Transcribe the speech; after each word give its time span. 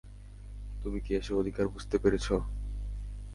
তুমি 0.81 0.99
কি 0.99 1.11
এসব 1.15 1.35
অধিকার 1.37 1.65
বুঝতে 1.67 1.95
পেরেছ? 1.97 2.27